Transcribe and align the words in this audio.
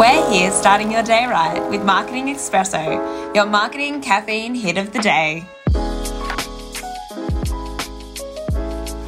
We're 0.00 0.30
here 0.30 0.50
starting 0.50 0.90
your 0.90 1.02
day 1.02 1.26
right 1.26 1.60
with 1.68 1.84
Marketing 1.84 2.34
Espresso, 2.34 3.34
your 3.34 3.44
marketing 3.44 4.00
caffeine 4.00 4.54
hit 4.54 4.78
of 4.78 4.94
the 4.94 4.98
day. 4.98 5.44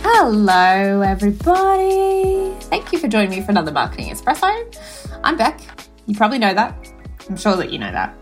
Hello, 0.02 1.01
everybody. 1.01 2.55
Thank 2.65 2.93
you 2.93 2.98
for 2.98 3.09
joining 3.09 3.30
me 3.30 3.41
for 3.41 3.52
another 3.52 3.73
Marketing 3.73 4.11
Espresso. 4.11 5.19
I'm 5.25 5.39
Beck. 5.39 5.62
You 6.05 6.15
probably 6.15 6.37
know 6.37 6.52
that. 6.52 6.93
I'm 7.27 7.38
sure 7.38 7.56
that 7.56 7.73
you 7.73 7.79
know 7.79 7.91
that. 7.91 8.15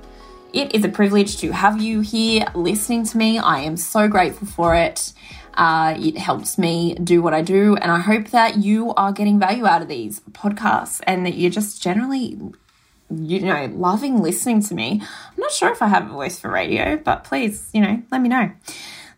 It 0.53 0.73
is 0.73 0.85
a 0.85 0.89
privilege 0.89 1.39
to 1.39 1.51
have 1.51 1.83
you 1.83 2.03
here 2.03 2.45
listening 2.55 3.05
to 3.07 3.19
me. 3.19 3.41
I 3.41 3.63
am 3.63 3.77
so 3.77 4.07
grateful 4.07 4.47
for 4.47 4.77
it. 4.77 5.13
Uh, 5.55 5.95
it 5.99 6.17
helps 6.17 6.57
me 6.57 6.95
do 6.95 7.21
what 7.21 7.35
I 7.35 7.43
do, 7.43 7.77
and 7.77 7.91
I 7.91 7.99
hope 7.99 8.29
that 8.29 8.59
you 8.59 8.95
are 8.95 9.13
getting 9.13 9.39
value 9.39 9.67
out 9.67 9.83
of 9.83 9.89
these 9.89 10.21
podcasts 10.31 11.01
and 11.07 11.27
that 11.27 11.35
you're 11.35 11.51
just 11.51 11.83
generally, 11.83 12.39
you 13.11 13.41
know, 13.41 13.71
loving 13.75 14.23
listening 14.23 14.63
to 14.63 14.75
me. 14.75 15.01
I'm 15.03 15.37
not 15.37 15.53
sure 15.53 15.71
if 15.71 15.83
I 15.83 15.89
have 15.89 16.11
a 16.11 16.13
voice 16.13 16.39
for 16.39 16.51
radio, 16.51 16.97
but 16.97 17.25
please, 17.25 17.71
you 17.73 17.81
know, 17.81 18.03
let 18.11 18.21
me 18.21 18.29
know. 18.29 18.51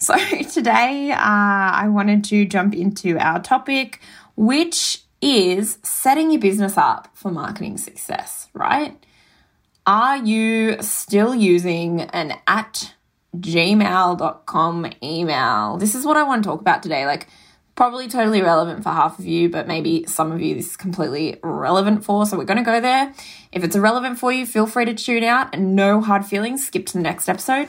So, 0.03 0.17
today 0.17 1.13
uh, 1.13 1.17
I 1.17 1.87
wanted 1.87 2.25
to 2.25 2.45
jump 2.45 2.75
into 2.75 3.17
our 3.19 3.41
topic, 3.41 4.01
which 4.35 5.03
is 5.21 5.79
setting 5.85 6.33
your 6.33 6.41
business 6.41 6.77
up 6.77 7.07
for 7.15 7.31
marketing 7.31 7.79
success, 7.79 8.49
right? 8.53 8.97
Are 9.87 10.17
you 10.17 10.83
still 10.83 11.37
using 11.37 12.01
an 12.01 12.35
at 12.49 12.95
gmail.com 13.37 14.93
email? 15.05 15.77
This 15.77 15.95
is 15.95 16.05
what 16.05 16.17
I 16.17 16.25
want 16.25 16.43
to 16.43 16.49
talk 16.49 16.61
about 16.61 16.83
today. 16.83 17.07
Like, 17.07 17.29
probably 17.75 18.09
totally 18.09 18.43
relevant 18.43 18.83
for 18.83 18.91
half 18.91 19.19
of 19.19 19.25
you, 19.25 19.49
but 19.49 19.67
maybe 19.67 20.05
some 20.07 20.33
of 20.33 20.41
you 20.41 20.55
this 20.55 20.71
is 20.71 20.77
completely 20.77 21.39
relevant 21.43 22.05
for. 22.05 22.27
So 22.27 22.37
we're 22.37 22.45
going 22.45 22.59
to 22.59 22.65
go 22.65 22.81
there. 22.81 23.15
If 23.51 23.65
it's 23.65 23.77
irrelevant 23.77 24.19
for 24.19 24.33
you, 24.33 24.47
feel 24.47 24.67
free 24.67 24.85
to 24.85 24.95
tune 24.95 25.25
out 25.25 25.55
and 25.55 25.75
no 25.75 26.01
hard 26.01 26.25
feelings. 26.25 26.67
Skip 26.67 26.87
to 26.87 26.93
the 26.95 27.01
next 27.01 27.29
episode. 27.29 27.69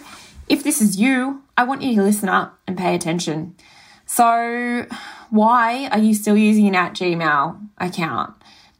If 0.49 0.63
this 0.63 0.81
is 0.81 0.99
you, 0.99 1.43
I 1.57 1.63
want 1.63 1.81
you 1.81 1.95
to 1.95 2.03
listen 2.03 2.29
up 2.29 2.59
and 2.67 2.77
pay 2.77 2.95
attention. 2.95 3.55
So, 4.05 4.85
why 5.29 5.87
are 5.87 5.99
you 5.99 6.13
still 6.13 6.37
using 6.37 6.67
an 6.67 6.75
at 6.75 6.93
Gmail 6.93 7.59
account? 7.77 8.35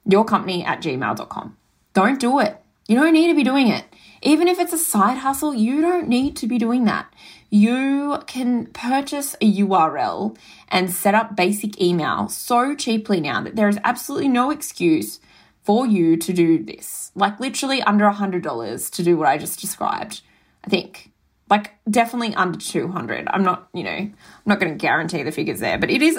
Your 0.06 0.26
company 0.26 0.66
at 0.66 0.82
gmail.com. 0.82 1.58
Don't 1.94 2.20
do 2.20 2.40
it. 2.40 2.58
You 2.88 3.00
don't 3.00 3.14
need 3.14 3.28
to 3.28 3.36
be 3.36 3.44
doing 3.44 3.70
it. 3.70 3.86
Even 4.22 4.48
if 4.48 4.60
it's 4.60 4.74
a 4.74 4.78
side 4.78 5.18
hustle, 5.18 5.54
you 5.54 5.82
don't 5.82 6.08
need 6.08 6.36
to 6.38 6.48
be 6.48 6.58
doing 6.58 6.86
that. 6.86 7.14
You 7.54 8.18
can 8.26 8.66
purchase 8.66 9.36
a 9.36 9.54
URL 9.60 10.36
and 10.70 10.90
set 10.90 11.14
up 11.14 11.36
basic 11.36 11.80
email 11.80 12.28
so 12.28 12.74
cheaply 12.74 13.22
now 13.22 13.44
that 13.44 13.56
there 13.56 13.70
is 13.70 13.78
absolutely 13.84 14.28
no 14.28 14.50
excuse 14.50 15.20
for 15.62 15.86
you 15.86 16.18
to 16.18 16.34
do 16.34 16.64
this. 16.64 17.12
Like 17.14 17.40
literally 17.40 17.84
under 17.84 18.08
a 18.08 18.14
$100 18.16 18.90
to 18.90 19.04
do 19.04 19.18
what 19.18 19.28
I 19.28 19.38
just 19.38 19.62
described. 19.62 20.22
I 20.66 20.70
think 20.72 21.12
like 21.48 21.74
definitely 21.88 22.34
under 22.34 22.58
200 22.58 23.28
i'm 23.28 23.44
not 23.44 23.68
you 23.74 23.84
know 23.84 23.92
i'm 23.92 24.16
not 24.46 24.60
going 24.62 24.72
to 24.72 24.78
guarantee 24.78 25.22
the 25.22 25.32
figures 25.32 25.60
there 25.60 25.78
but 25.78 25.92
it 25.92 26.02
is 26.02 26.18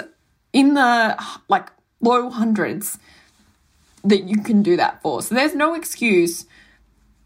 in 0.52 0.74
the 0.74 1.18
like 1.48 1.70
low 2.02 2.28
hundreds 2.28 2.98
that 4.04 4.24
you 4.24 4.42
can 4.42 4.62
do 4.62 4.76
that 4.76 5.00
for 5.00 5.22
so 5.22 5.34
there's 5.34 5.54
no 5.54 5.74
excuse 5.74 6.44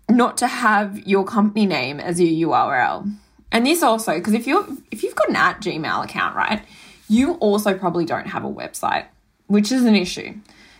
not 0.08 0.38
to 0.38 0.46
have 0.46 1.06
your 1.08 1.24
company 1.24 1.66
name 1.66 1.98
as 1.98 2.20
your 2.20 2.48
url 2.48 3.12
and 3.52 3.66
this 3.66 3.82
also 3.82 4.14
because 4.14 4.34
if 4.34 4.46
you're 4.46 4.66
if 4.90 5.02
you've 5.02 5.14
got 5.14 5.28
an 5.28 5.36
at 5.36 5.60
gmail 5.60 6.04
account 6.04 6.36
right 6.36 6.62
you 7.08 7.34
also 7.34 7.76
probably 7.76 8.04
don't 8.04 8.26
have 8.26 8.44
a 8.44 8.50
website 8.50 9.06
which 9.46 9.72
is 9.72 9.84
an 9.84 9.94
issue 9.94 10.34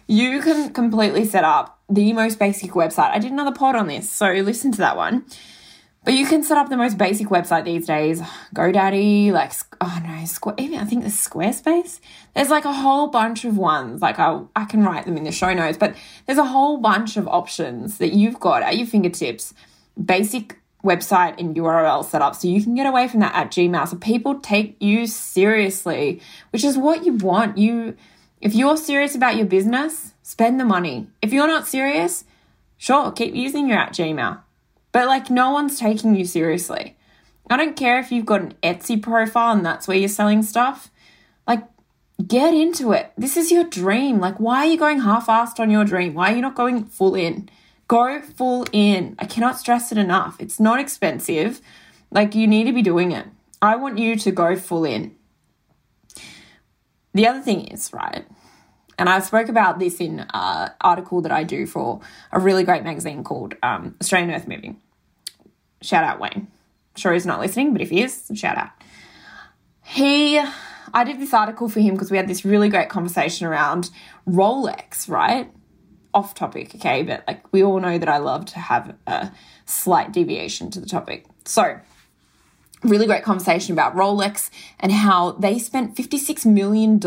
you 0.06 0.40
can 0.40 0.72
completely 0.72 1.24
set 1.24 1.44
up 1.44 1.78
the 1.88 2.12
most 2.12 2.38
basic 2.38 2.72
website 2.72 3.10
i 3.10 3.18
did 3.18 3.32
another 3.32 3.52
pod 3.52 3.74
on 3.74 3.86
this 3.86 4.10
so 4.10 4.32
listen 4.32 4.72
to 4.72 4.78
that 4.78 4.96
one 4.96 5.24
but 6.08 6.14
you 6.14 6.26
can 6.26 6.42
set 6.42 6.56
up 6.56 6.70
the 6.70 6.76
most 6.78 6.96
basic 6.96 7.28
website 7.28 7.64
these 7.64 7.86
days. 7.86 8.22
GoDaddy, 8.54 9.30
like, 9.30 9.52
oh 9.80 10.02
no, 10.06 10.24
Square, 10.24 10.54
even 10.58 10.78
I 10.78 10.84
think 10.84 11.02
there's 11.02 11.12
Squarespace. 11.12 12.00
There's 12.34 12.48
like 12.48 12.64
a 12.64 12.72
whole 12.72 13.08
bunch 13.08 13.44
of 13.44 13.58
ones. 13.58 14.00
Like, 14.00 14.18
I, 14.18 14.40
I 14.56 14.64
can 14.64 14.82
write 14.84 15.04
them 15.04 15.18
in 15.18 15.24
the 15.24 15.32
show 15.32 15.52
notes, 15.52 15.76
but 15.76 15.94
there's 16.24 16.38
a 16.38 16.46
whole 16.46 16.78
bunch 16.78 17.18
of 17.18 17.28
options 17.28 17.98
that 17.98 18.14
you've 18.14 18.40
got 18.40 18.62
at 18.62 18.78
your 18.78 18.86
fingertips. 18.86 19.52
Basic 20.02 20.57
website 20.84 21.38
and 21.38 21.56
URL 21.56 22.04
set 22.04 22.22
up 22.22 22.36
so 22.36 22.48
you 22.48 22.62
can 22.62 22.74
get 22.74 22.86
away 22.86 23.08
from 23.08 23.20
that 23.20 23.34
at 23.34 23.50
Gmail. 23.50 23.88
So 23.88 23.96
people 23.96 24.40
take 24.40 24.76
you 24.80 25.06
seriously, 25.06 26.20
which 26.50 26.64
is 26.64 26.78
what 26.78 27.04
you 27.04 27.14
want. 27.14 27.58
You, 27.58 27.96
if 28.40 28.54
you're 28.54 28.76
serious 28.76 29.14
about 29.14 29.36
your 29.36 29.46
business, 29.46 30.14
spend 30.22 30.60
the 30.60 30.64
money. 30.64 31.08
If 31.20 31.32
you're 31.32 31.48
not 31.48 31.66
serious, 31.66 32.24
sure, 32.76 33.10
keep 33.12 33.34
using 33.34 33.68
your 33.68 33.78
at 33.78 33.92
Gmail 33.92 34.42
but 34.92 35.06
like, 35.06 35.30
no 35.30 35.50
one's 35.50 35.78
taking 35.78 36.14
you 36.14 36.24
seriously. 36.24 36.96
I 37.50 37.56
don't 37.56 37.76
care 37.76 37.98
if 37.98 38.12
you've 38.12 38.26
got 38.26 38.40
an 38.40 38.54
Etsy 38.62 39.00
profile 39.02 39.56
and 39.56 39.64
that's 39.64 39.88
where 39.88 39.96
you're 39.96 40.08
selling 40.08 40.42
stuff. 40.42 40.90
Like, 41.46 41.64
get 42.26 42.52
into 42.52 42.92
it. 42.92 43.12
This 43.16 43.36
is 43.36 43.50
your 43.50 43.64
dream. 43.64 44.18
Like, 44.18 44.38
why 44.38 44.66
are 44.66 44.70
you 44.70 44.78
going 44.78 45.00
half 45.00 45.26
assed 45.28 45.60
on 45.60 45.70
your 45.70 45.84
dream? 45.84 46.14
Why 46.14 46.32
are 46.32 46.36
you 46.36 46.42
not 46.42 46.54
going 46.54 46.84
full 46.84 47.14
in? 47.14 47.48
Go 47.88 48.20
full 48.20 48.66
in. 48.72 49.16
I 49.18 49.24
cannot 49.24 49.58
stress 49.58 49.90
it 49.90 49.98
enough. 49.98 50.36
It's 50.38 50.60
not 50.60 50.78
expensive. 50.78 51.60
Like, 52.10 52.34
you 52.34 52.46
need 52.46 52.64
to 52.64 52.72
be 52.72 52.82
doing 52.82 53.12
it. 53.12 53.26
I 53.60 53.76
want 53.76 53.98
you 53.98 54.14
to 54.16 54.30
go 54.30 54.56
full 54.56 54.84
in. 54.84 55.16
The 57.14 57.26
other 57.26 57.40
thing 57.40 57.66
is, 57.66 57.92
right, 57.92 58.24
and 58.98 59.08
I 59.08 59.20
spoke 59.20 59.48
about 59.48 59.78
this 59.78 60.00
in 60.00 60.26
an 60.34 60.70
article 60.80 61.20
that 61.22 61.32
I 61.32 61.44
do 61.44 61.66
for 61.66 62.00
a 62.32 62.40
really 62.40 62.64
great 62.64 62.82
magazine 62.82 63.22
called 63.22 63.54
um, 63.62 63.94
Australian 64.00 64.32
Earth 64.32 64.48
Moving. 64.48 64.80
Shout 65.80 66.02
out 66.02 66.18
Wayne. 66.18 66.48
Sure 66.96 67.12
he's 67.12 67.24
not 67.24 67.38
listening, 67.38 67.72
but 67.72 67.80
if 67.80 67.90
he 67.90 68.02
is, 68.02 68.30
shout 68.34 68.58
out. 68.58 68.70
He, 69.84 70.38
I 70.92 71.04
did 71.04 71.20
this 71.20 71.32
article 71.32 71.68
for 71.68 71.78
him 71.78 71.94
because 71.94 72.10
we 72.10 72.16
had 72.16 72.28
this 72.28 72.44
really 72.44 72.68
great 72.68 72.88
conversation 72.88 73.46
around 73.46 73.90
Rolex, 74.28 75.08
right? 75.08 75.50
Off 76.14 76.34
topic, 76.34 76.74
okay, 76.74 77.02
but 77.02 77.22
like 77.26 77.52
we 77.52 77.62
all 77.62 77.78
know 77.80 77.98
that 77.98 78.08
I 78.08 78.18
love 78.18 78.46
to 78.46 78.58
have 78.58 78.96
a 79.06 79.30
slight 79.66 80.12
deviation 80.12 80.70
to 80.70 80.80
the 80.80 80.86
topic. 80.86 81.26
So, 81.44 81.80
really 82.82 83.06
great 83.06 83.22
conversation 83.22 83.72
about 83.72 83.94
Rolex 83.94 84.50
and 84.80 84.92
how 84.92 85.32
they 85.32 85.58
spent 85.58 85.96
$56 85.96 86.46
million 86.46 86.98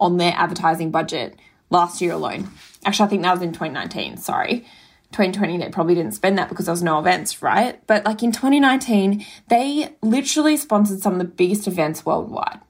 on 0.00 0.16
their 0.16 0.32
advertising 0.36 0.90
budget 0.90 1.38
last 1.70 2.00
year 2.00 2.12
alone. 2.12 2.50
Actually, 2.84 3.06
I 3.06 3.08
think 3.08 3.22
that 3.22 3.32
was 3.32 3.42
in 3.42 3.52
2019, 3.52 4.16
sorry. 4.16 4.66
2020, 5.12 5.58
they 5.58 5.68
probably 5.70 5.94
didn't 5.94 6.12
spend 6.14 6.38
that 6.38 6.48
because 6.48 6.66
there 6.66 6.72
was 6.72 6.82
no 6.82 6.98
events, 6.98 7.42
right? 7.42 7.84
But 7.86 8.04
like 8.04 8.22
in 8.22 8.32
2019, 8.32 9.24
they 9.48 9.94
literally 10.02 10.56
sponsored 10.56 11.00
some 11.00 11.14
of 11.14 11.18
the 11.18 11.24
biggest 11.24 11.66
events 11.66 12.06
worldwide. 12.06 12.60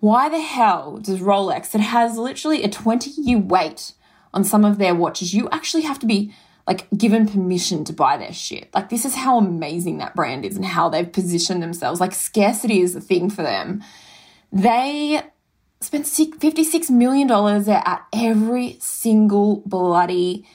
Why 0.00 0.28
the 0.28 0.40
hell 0.40 0.98
does 0.98 1.20
Rolex, 1.20 1.70
that 1.70 1.80
has 1.80 2.16
literally 2.18 2.62
a 2.62 2.68
20 2.68 3.10
year 3.10 3.38
wait 3.38 3.94
on 4.34 4.44
some 4.44 4.64
of 4.64 4.78
their 4.78 4.94
watches, 4.94 5.34
you 5.34 5.48
actually 5.50 5.82
have 5.82 5.98
to 6.00 6.06
be 6.06 6.32
like 6.66 6.86
given 6.96 7.26
permission 7.26 7.82
to 7.84 7.92
buy 7.92 8.18
their 8.18 8.32
shit? 8.32 8.68
Like, 8.74 8.90
this 8.90 9.04
is 9.06 9.14
how 9.14 9.38
amazing 9.38 9.98
that 9.98 10.14
brand 10.14 10.44
is 10.44 10.54
and 10.54 10.64
how 10.64 10.90
they've 10.90 11.10
positioned 11.10 11.62
themselves. 11.62 11.98
Like, 11.98 12.12
scarcity 12.12 12.80
is 12.80 12.94
a 12.94 13.00
thing 13.00 13.30
for 13.30 13.42
them. 13.42 13.82
They 14.52 15.22
spent 15.80 16.04
$56 16.04 16.90
million 16.90 17.30
at 17.30 18.06
every 18.12 18.76
single 18.80 19.62
bloody 19.64 20.46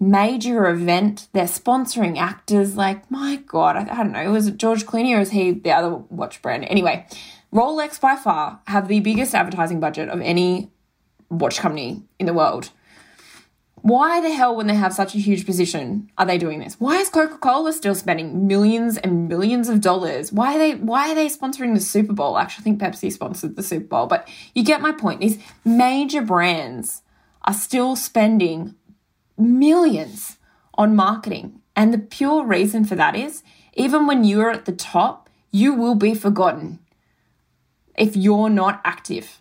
major 0.00 0.66
event. 0.68 1.28
They're 1.32 1.44
sponsoring 1.44 2.16
actors. 2.16 2.76
Like, 2.76 3.10
my 3.10 3.36
God, 3.36 3.76
I, 3.76 3.82
I 3.82 3.96
don't 3.96 4.12
know. 4.12 4.30
Was 4.30 4.46
it 4.46 4.56
George 4.56 4.86
Clooney 4.86 5.16
or 5.16 5.20
is 5.20 5.30
he 5.30 5.52
the 5.52 5.72
other 5.72 5.90
watch 5.90 6.40
brand? 6.40 6.64
Anyway, 6.64 7.06
Rolex 7.52 8.00
by 8.00 8.16
far 8.16 8.60
have 8.66 8.88
the 8.88 9.00
biggest 9.00 9.34
advertising 9.34 9.80
budget 9.80 10.08
of 10.08 10.20
any 10.20 10.70
watch 11.30 11.58
company 11.58 12.02
in 12.18 12.26
the 12.26 12.34
world. 12.34 12.70
Why 13.82 14.20
the 14.20 14.30
hell, 14.30 14.56
when 14.56 14.66
they 14.66 14.74
have 14.74 14.92
such 14.92 15.14
a 15.14 15.18
huge 15.18 15.46
position, 15.46 16.10
are 16.18 16.26
they 16.26 16.38
doing 16.38 16.58
this? 16.58 16.76
Why 16.78 16.96
is 16.96 17.08
Coca 17.08 17.38
Cola 17.38 17.72
still 17.72 17.94
spending 17.94 18.46
millions 18.46 18.96
and 18.96 19.28
millions 19.28 19.68
of 19.68 19.80
dollars? 19.80 20.32
Why 20.32 20.54
are 20.54 20.58
they 20.58 20.74
Why 20.74 21.10
are 21.10 21.14
they 21.14 21.28
sponsoring 21.28 21.74
the 21.74 21.80
Super 21.80 22.12
Bowl? 22.12 22.36
I 22.36 22.42
Actually, 22.42 22.62
I 22.62 22.64
think 22.64 22.80
Pepsi 22.80 23.12
sponsored 23.12 23.56
the 23.56 23.62
Super 23.62 23.86
Bowl, 23.86 24.06
but 24.06 24.28
you 24.54 24.64
get 24.64 24.80
my 24.80 24.92
point. 24.92 25.20
These 25.20 25.38
major 25.64 26.22
brands 26.22 27.02
are 27.42 27.54
still 27.54 27.94
spending 27.96 28.74
millions 29.36 30.38
on 30.74 30.96
marketing, 30.96 31.60
and 31.76 31.92
the 31.92 31.98
pure 31.98 32.44
reason 32.44 32.84
for 32.84 32.94
that 32.96 33.14
is 33.14 33.42
even 33.74 34.06
when 34.06 34.24
you're 34.24 34.50
at 34.50 34.64
the 34.64 34.72
top, 34.72 35.30
you 35.50 35.74
will 35.74 35.94
be 35.94 36.14
forgotten 36.14 36.80
if 37.96 38.16
you're 38.16 38.50
not 38.50 38.80
active 38.84 39.40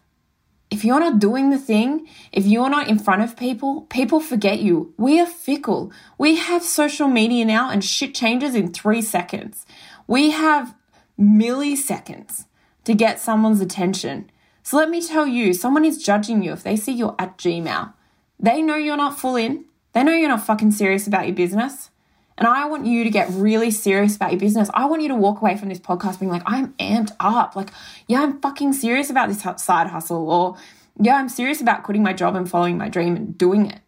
if 0.70 0.84
you're 0.84 1.00
not 1.00 1.20
doing 1.20 1.50
the 1.50 1.58
thing, 1.58 2.08
if 2.32 2.46
you're 2.46 2.70
not 2.70 2.90
in 2.90 3.00
front 3.00 3.22
of 3.22 3.38
people, 3.38 3.82
people 3.84 4.20
forget 4.20 4.60
you. 4.60 4.94
We 4.98 5.20
are 5.20 5.26
fickle. 5.26 5.92
We 6.18 6.36
have 6.36 6.64
social 6.64 7.08
media 7.08 7.46
now 7.46 7.70
and 7.70 7.84
shit 7.84 8.14
changes 8.14 8.54
in 8.54 8.74
three 8.74 9.02
seconds. 9.02 9.66
We 10.08 10.32
have 10.32 10.76
milliseconds 11.20 12.46
to 12.84 12.94
get 12.94 13.20
someone's 13.20 13.62
attention. 13.62 14.30
So 14.62 14.76
let 14.76 14.90
me 14.90 15.02
tell 15.02 15.26
you, 15.26 15.54
someone 15.54 15.86
is 15.86 16.04
judging 16.04 16.44
you 16.44 16.52
if 16.52 16.64
they 16.64 16.76
see 16.76 16.92
you're 16.92 17.16
at 17.18 17.38
Gmail. 17.38 17.94
They 18.40 18.62
know 18.62 18.76
you're 18.76 18.98
not 18.98 19.18
full 19.18 19.38
in. 19.38 19.66
They 19.94 20.04
know 20.04 20.14
you're 20.14 20.30
not 20.30 20.46
fucking 20.46 20.72
serious 20.72 21.08
about 21.08 21.28
your 21.28 21.36
business. 21.36 21.90
And 22.38 22.48
I 22.48 22.68
want 22.68 22.86
you 22.86 23.04
to 23.04 23.10
get 23.10 23.30
really 23.32 23.72
serious 23.72 24.16
about 24.16 24.32
your 24.32 24.40
business. 24.40 24.70
I 24.74 24.86
want 24.86 25.02
you 25.02 25.08
to 25.08 25.16
walk 25.16 25.42
away 25.42 25.58
from 25.58 25.70
this 25.70 25.80
podcast 25.80 26.20
being 26.20 26.32
like, 26.32 26.44
I'm 26.46 26.74
amped 26.74 27.16
up. 27.20 27.56
Like, 27.56 27.72
yeah, 28.08 28.22
I'm 28.22 28.40
fucking 28.42 28.74
serious 28.74 29.10
about 29.10 29.28
this 29.28 29.42
side 29.64 29.88
hustle. 29.88 30.30
Or, 30.30 30.58
yeah, 31.02 31.16
I'm 31.16 31.30
serious 31.30 31.62
about 31.62 31.84
quitting 31.84 32.04
my 32.04 32.14
job 32.14 32.36
and 32.36 32.50
following 32.50 32.78
my 32.78 32.90
dream 32.90 33.16
and 33.16 33.36
doing 33.36 33.66
it. 33.72 33.82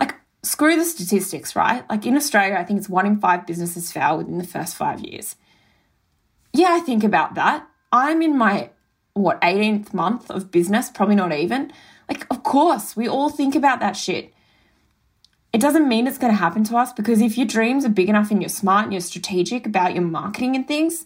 Like, 0.00 0.16
screw 0.42 0.74
the 0.74 0.84
statistics, 0.84 1.54
right? 1.54 1.88
Like, 1.88 2.04
in 2.04 2.16
Australia, 2.16 2.56
I 2.58 2.64
think 2.64 2.78
it's 2.78 2.88
one 2.88 3.06
in 3.06 3.20
five 3.20 3.46
businesses 3.46 3.92
fail 3.92 4.18
within 4.18 4.38
the 4.38 4.46
first 4.46 4.74
five 4.74 5.00
years. 5.00 5.36
Yeah, 6.52 6.70
I 6.70 6.80
think 6.80 7.04
about 7.04 7.34
that. 7.34 7.68
I'm 7.92 8.20
in 8.20 8.36
my, 8.36 8.70
what, 9.14 9.40
18th 9.42 9.94
month 9.94 10.28
of 10.28 10.50
business, 10.50 10.90
probably 10.90 11.14
not 11.14 11.32
even. 11.32 11.72
Like, 12.08 12.26
of 12.30 12.42
course, 12.42 12.96
we 12.96 13.06
all 13.06 13.30
think 13.30 13.54
about 13.54 13.78
that 13.78 13.96
shit. 13.96 14.34
It 15.52 15.60
doesn't 15.60 15.86
mean 15.86 16.06
it's 16.06 16.18
going 16.18 16.32
to 16.32 16.38
happen 16.38 16.64
to 16.64 16.76
us 16.76 16.92
because 16.92 17.20
if 17.20 17.36
your 17.36 17.46
dreams 17.46 17.84
are 17.84 17.90
big 17.90 18.08
enough 18.08 18.30
and 18.30 18.40
you're 18.40 18.48
smart 18.48 18.84
and 18.84 18.92
you're 18.92 19.02
strategic 19.02 19.66
about 19.66 19.94
your 19.94 20.04
marketing 20.04 20.56
and 20.56 20.66
things, 20.66 21.04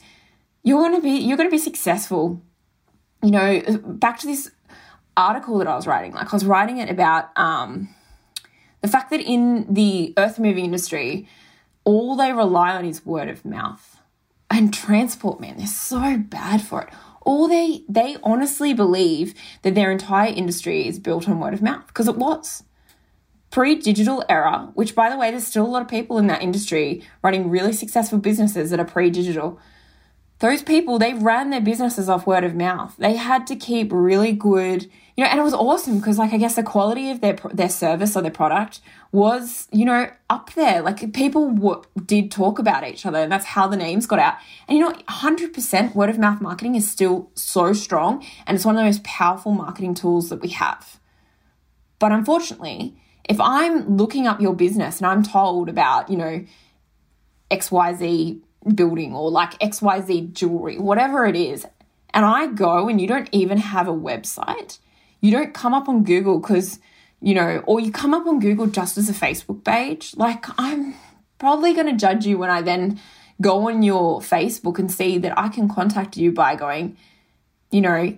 you're 0.63 0.81
going 0.81 0.95
to 0.95 1.03
be 1.03 1.11
you're 1.11 1.37
going 1.37 1.49
to 1.49 1.55
be 1.55 1.59
successful. 1.59 2.41
You 3.23 3.31
know, 3.33 3.63
back 3.85 4.19
to 4.21 4.27
this 4.27 4.51
article 5.17 5.59
that 5.59 5.67
I 5.67 5.75
was 5.75 5.87
writing. 5.87 6.13
Like 6.13 6.33
I 6.33 6.37
was 6.37 6.45
writing 6.45 6.79
it 6.79 6.91
about 6.91 7.37
um, 7.37 7.89
the 8.83 8.89
fact 8.89 9.11
that 9.11 9.21
in 9.21 9.73
the 9.73 10.15
earth 10.17 10.39
moving 10.39 10.65
industry, 10.65 11.29
all 11.85 12.17
they 12.17 12.33
rely 12.33 12.77
on 12.77 12.85
is 12.85 13.05
word 13.05 13.29
of 13.29 13.45
mouth 13.45 14.01
and 14.51 14.73
transport. 14.73 15.41
Man, 15.41 15.57
they're 15.57 15.67
so 15.67 16.19
bad 16.19 16.63
for 16.63 16.83
it. 16.83 16.91
All 17.23 17.49
they 17.49 17.83
they 17.89 18.17
honestly 18.23 18.75
believe 18.75 19.35
that 19.63 19.75
their 19.75 19.91
entire 19.91 20.33
industry 20.33 20.87
is 20.87 21.01
built 21.01 21.29
on 21.29 21.41
word 21.41 21.55
of 21.55 21.63
mouth 21.63 21.87
because 21.89 22.07
it 22.07 22.17
was 22.17 22.63
pre 23.51 23.77
digital 23.77 24.25
era, 24.29 24.71
which 24.75 24.95
by 24.95 25.11
the 25.11 25.17
way, 25.17 25.31
there's 25.31 25.47
still 25.47 25.67
a 25.67 25.69
lot 25.69 25.83
of 25.83 25.89
people 25.89 26.19
in 26.19 26.27
that 26.27 26.43
industry 26.43 27.03
running 27.23 27.51
really 27.51 27.73
successful 27.73 28.19
businesses 28.19 28.71
that 28.71 28.81
are 28.81 28.85
pre 28.85 29.11
digital. 29.11 29.59
Those 30.39 30.63
people, 30.63 30.99
they 30.99 31.15
ran 31.15 31.49
their 31.49 31.63
businesses 31.63 32.11
off 32.11 32.27
word 32.27 32.45
of 32.45 32.55
mouth. 32.55 32.95
They 32.99 33.17
had 33.17 33.47
to 33.47 33.57
keep 33.57 33.91
really 33.91 34.33
good, 34.33 34.85
you 35.17 35.25
know, 35.25 35.31
and 35.31 35.41
it 35.41 35.43
was 35.43 35.55
awesome 35.55 35.99
because, 35.99 36.19
like, 36.19 36.35
I 36.35 36.37
guess 36.37 36.57
the 36.57 36.63
quality 36.63 37.11
of 37.11 37.23
their 37.23 37.39
their 37.55 37.71
service 37.71 38.15
or 38.17 38.21
their 38.21 38.31
product 38.31 38.81
was, 39.13 39.67
you 39.73 39.87
know, 39.87 40.11
up 40.29 40.53
there. 40.53 40.83
Like, 40.83 41.15
people 41.15 41.55
w- 41.55 41.83
did 42.05 42.31
talk 42.31 42.59
about 42.59 42.87
each 42.87 43.07
other, 43.07 43.21
and 43.21 43.33
that's 43.33 43.47
how 43.47 43.67
the 43.67 43.79
names 43.79 44.07
got 44.07 44.19
out. 44.19 44.35
And 44.69 44.77
you 44.77 44.85
know, 44.85 44.93
100% 45.09 45.95
word 45.95 46.11
of 46.11 46.19
mouth 46.19 46.43
marketing 46.43 46.75
is 46.75 46.91
still 46.91 47.31
so 47.35 47.73
strong, 47.73 48.23
and 48.47 48.57
it's 48.57 48.67
one 48.67 48.77
of 48.77 48.81
the 48.81 48.85
most 48.85 49.05
powerful 49.05 49.53
marketing 49.53 49.95
tools 49.95 50.29
that 50.29 50.43
we 50.43 50.49
have. 50.49 51.01
But 51.99 52.13
unfortunately, 52.13 52.95
if 53.29 53.41
I'm 53.41 53.97
looking 53.97 54.27
up 54.27 54.41
your 54.41 54.55
business 54.55 54.99
and 54.99 55.07
I'm 55.07 55.23
told 55.23 55.69
about, 55.69 56.11
you 56.11 56.17
know, 56.17 56.45
XYZ 57.51 58.41
building 58.75 59.15
or 59.15 59.31
like 59.31 59.59
XYZ 59.59 60.33
jewelry, 60.33 60.79
whatever 60.79 61.27
it 61.27 61.37
is, 61.37 61.67
and 62.15 62.25
I 62.25 62.47
go 62.47 62.89
and 62.89 63.01
you 63.01 63.07
don't 63.07 63.29
even 63.33 63.59
have 63.59 63.89
a 63.89 63.93
website, 63.93 64.79
you 65.21 65.31
don't 65.31 65.55
come 65.55 65.75
up 65.75 65.89
on 65.89 66.05
Google 66.05 66.39
because, 66.39 66.79
you 67.21 67.35
know, 67.35 67.63
or 67.67 67.81
you 67.81 67.91
come 67.91 68.15
up 68.15 68.27
on 68.27 68.39
Google 68.39 68.67
just 68.67 68.97
as 68.97 69.09
a 69.09 69.13
Facebook 69.13 69.65
page, 69.65 70.15
like 70.17 70.47
I'm 70.59 70.95
probably 71.39 71.75
going 71.75 71.87
to 71.87 71.97
judge 71.97 72.27
you 72.27 72.39
when 72.39 72.51
I 72.51 72.63
then 72.63 73.01
go 73.41 73.69
on 73.69 73.83
your 73.83 74.21
Facebook 74.21 74.79
and 74.79 74.91
see 74.91 75.19
that 75.19 75.39
I 75.39 75.49
can 75.49 75.69
contact 75.69 76.17
you 76.17 76.33
by 76.33 76.57
going, 76.57 76.97
you 77.71 77.81
know, 77.81 78.17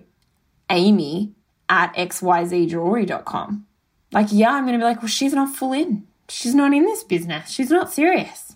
Amy 0.69 1.33
at 1.67 1.93
xyzjewelry.com. 1.95 3.65
Like, 4.11 4.27
yeah, 4.31 4.53
I'm 4.53 4.65
going 4.65 4.73
to 4.73 4.79
be 4.79 4.87
like, 4.87 5.01
well, 5.01 5.07
she's 5.07 5.33
not 5.33 5.55
full 5.55 5.73
in. 5.73 6.07
She's 6.29 6.55
not 6.55 6.73
in 6.73 6.85
this 6.85 7.03
business. 7.03 7.49
She's 7.51 7.69
not 7.69 7.91
serious. 7.91 8.55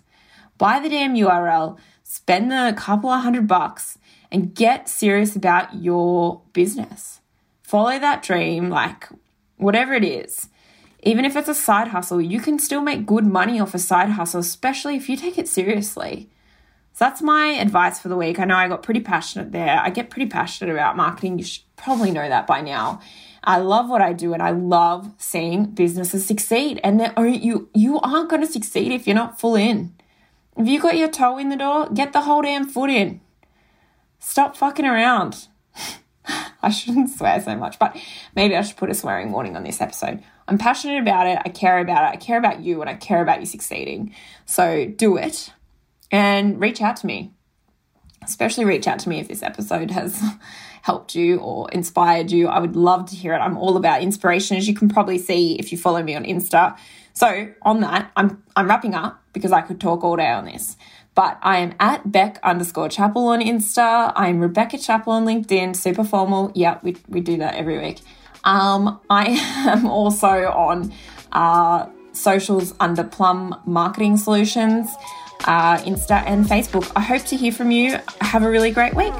Buy 0.58 0.80
the 0.80 0.88
damn 0.88 1.14
URL, 1.14 1.78
spend 2.02 2.50
the 2.50 2.74
couple 2.76 3.10
of 3.10 3.22
hundred 3.22 3.48
bucks, 3.48 3.98
and 4.30 4.54
get 4.54 4.88
serious 4.88 5.36
about 5.36 5.74
your 5.74 6.42
business. 6.52 7.20
Follow 7.62 7.98
that 7.98 8.22
dream, 8.22 8.68
like 8.68 9.08
whatever 9.56 9.94
it 9.94 10.04
is. 10.04 10.48
Even 11.02 11.24
if 11.24 11.36
it's 11.36 11.48
a 11.48 11.54
side 11.54 11.88
hustle, 11.88 12.20
you 12.20 12.40
can 12.40 12.58
still 12.58 12.80
make 12.80 13.06
good 13.06 13.26
money 13.26 13.60
off 13.60 13.74
a 13.74 13.78
side 13.78 14.10
hustle, 14.10 14.40
especially 14.40 14.96
if 14.96 15.08
you 15.08 15.16
take 15.16 15.38
it 15.38 15.48
seriously. 15.48 16.30
So 16.94 17.04
that's 17.04 17.20
my 17.20 17.48
advice 17.48 17.98
for 17.98 18.08
the 18.08 18.16
week. 18.16 18.38
I 18.38 18.44
know 18.44 18.56
I 18.56 18.68
got 18.68 18.84
pretty 18.84 19.00
passionate 19.00 19.50
there. 19.50 19.80
I 19.80 19.90
get 19.90 20.10
pretty 20.10 20.30
passionate 20.30 20.72
about 20.72 20.96
marketing. 20.96 21.38
You 21.38 21.44
should 21.44 21.64
probably 21.76 22.12
know 22.12 22.28
that 22.28 22.46
by 22.46 22.60
now. 22.60 23.00
I 23.44 23.58
love 23.58 23.88
what 23.88 24.02
I 24.02 24.12
do 24.12 24.32
and 24.32 24.42
I 24.42 24.50
love 24.50 25.12
seeing 25.18 25.66
businesses 25.66 26.26
succeed. 26.26 26.80
And 26.82 27.00
you 27.18 27.68
you 27.74 28.00
aren't 28.00 28.30
going 28.30 28.42
to 28.42 28.50
succeed 28.50 28.92
if 28.92 29.06
you're 29.06 29.14
not 29.14 29.38
full 29.38 29.54
in. 29.54 29.94
If 30.56 30.66
you 30.68 30.80
got 30.80 30.96
your 30.96 31.08
toe 31.08 31.38
in 31.38 31.48
the 31.48 31.56
door, 31.56 31.88
get 31.92 32.12
the 32.12 32.22
whole 32.22 32.42
damn 32.42 32.68
foot 32.68 32.90
in. 32.90 33.20
Stop 34.18 34.56
fucking 34.56 34.86
around. 34.86 35.48
I 36.62 36.70
shouldn't 36.70 37.10
swear 37.10 37.40
so 37.42 37.54
much, 37.56 37.78
but 37.78 37.94
maybe 38.34 38.56
I 38.56 38.62
should 38.62 38.78
put 38.78 38.88
a 38.88 38.94
swearing 38.94 39.32
warning 39.32 39.56
on 39.56 39.64
this 39.64 39.82
episode. 39.82 40.22
I'm 40.48 40.56
passionate 40.56 41.00
about 41.00 41.26
it. 41.26 41.38
I 41.44 41.50
care 41.50 41.78
about 41.78 42.04
it. 42.04 42.14
I 42.14 42.16
care 42.16 42.38
about 42.38 42.60
you 42.60 42.80
and 42.80 42.88
I 42.88 42.94
care 42.94 43.20
about 43.20 43.40
you 43.40 43.46
succeeding. 43.46 44.14
So 44.46 44.86
do 44.86 45.18
it 45.18 45.52
and 46.10 46.58
reach 46.60 46.80
out 46.80 46.96
to 46.98 47.06
me. 47.06 47.33
Especially 48.24 48.64
reach 48.64 48.86
out 48.86 48.98
to 49.00 49.08
me 49.08 49.20
if 49.20 49.28
this 49.28 49.42
episode 49.42 49.90
has 49.90 50.20
helped 50.82 51.14
you 51.14 51.38
or 51.38 51.70
inspired 51.70 52.30
you. 52.30 52.48
I 52.48 52.58
would 52.58 52.76
love 52.76 53.08
to 53.10 53.16
hear 53.16 53.34
it. 53.34 53.38
I'm 53.38 53.56
all 53.56 53.76
about 53.76 54.02
inspiration, 54.02 54.56
as 54.56 54.68
you 54.68 54.74
can 54.74 54.88
probably 54.88 55.18
see 55.18 55.54
if 55.58 55.72
you 55.72 55.78
follow 55.78 56.02
me 56.02 56.14
on 56.14 56.24
Insta. 56.24 56.76
So 57.12 57.48
on 57.62 57.80
that, 57.80 58.10
I'm 58.16 58.42
I'm 58.56 58.68
wrapping 58.68 58.94
up 58.94 59.22
because 59.32 59.52
I 59.52 59.60
could 59.60 59.80
talk 59.80 60.02
all 60.02 60.16
day 60.16 60.30
on 60.30 60.44
this. 60.44 60.76
But 61.14 61.38
I 61.42 61.58
am 61.58 61.74
at 61.78 62.10
Beck 62.10 62.40
underscore 62.42 62.88
Chapel 62.88 63.28
on 63.28 63.40
Insta. 63.40 64.12
I'm 64.16 64.40
Rebecca 64.40 64.78
Chapel 64.78 65.12
on 65.12 65.24
LinkedIn. 65.24 65.76
Super 65.76 66.02
formal. 66.02 66.50
Yeah, 66.54 66.80
we, 66.82 66.96
we 67.08 67.20
do 67.20 67.36
that 67.36 67.54
every 67.54 67.78
week. 67.78 68.00
Um, 68.42 69.00
I 69.08 69.26
am 69.68 69.86
also 69.86 70.50
on 70.50 70.92
uh, 71.30 71.86
socials 72.12 72.74
under 72.80 73.04
Plum 73.04 73.60
Marketing 73.64 74.16
Solutions, 74.16 74.92
uh, 75.46 75.78
Insta 75.78 76.22
and 76.26 76.44
Facebook. 76.44 76.90
I 76.96 77.00
hope 77.00 77.22
to 77.26 77.36
hear 77.36 77.52
from 77.52 77.70
you. 77.70 77.98
Have 78.20 78.42
a 78.42 78.50
really 78.50 78.70
great 78.70 78.94
week. 78.94 79.12